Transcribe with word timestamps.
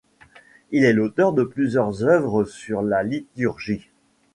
Il 0.71 0.83
est 0.83 0.93
l'auteur 0.93 1.31
de 1.31 1.43
plusieurs 1.43 2.03
œuvres 2.03 2.43
sur 2.43 2.81
la 2.81 3.03
liturgie. 3.03 3.91